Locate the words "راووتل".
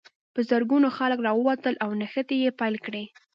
1.27-1.73